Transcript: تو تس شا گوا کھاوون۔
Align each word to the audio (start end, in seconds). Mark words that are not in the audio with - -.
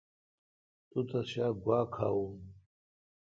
تو 0.89 0.99
تس 1.09 1.25
شا 1.31 1.45
گوا 1.63 1.79
کھاوون۔ 1.93 2.35